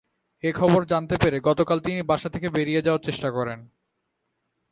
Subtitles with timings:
[0.43, 3.59] এ খবর জানতে পেরে গতকাল তিনি বাসা থেকে বেরিয়ে যাওয়ার চেষ্টা করেন।